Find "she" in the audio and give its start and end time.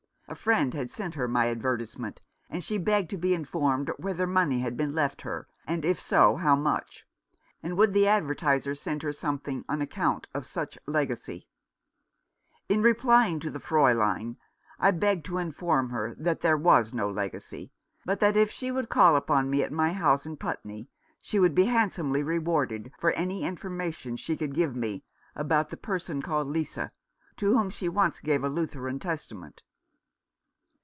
2.63-2.77, 18.49-18.71, 21.21-21.39, 24.15-24.37, 27.69-27.89